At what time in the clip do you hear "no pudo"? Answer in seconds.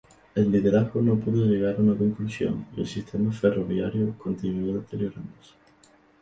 0.99-1.45